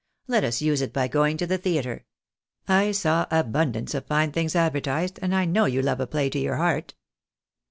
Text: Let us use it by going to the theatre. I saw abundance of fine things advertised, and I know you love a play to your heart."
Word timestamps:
Let 0.25 0.43
us 0.43 0.63
use 0.63 0.81
it 0.81 0.93
by 0.93 1.07
going 1.07 1.37
to 1.37 1.45
the 1.45 1.59
theatre. 1.59 2.05
I 2.67 2.91
saw 2.91 3.27
abundance 3.29 3.93
of 3.93 4.07
fine 4.07 4.31
things 4.31 4.55
advertised, 4.55 5.19
and 5.21 5.35
I 5.35 5.45
know 5.45 5.65
you 5.65 5.83
love 5.83 5.99
a 5.99 6.07
play 6.07 6.27
to 6.31 6.39
your 6.39 6.55
heart." 6.55 6.95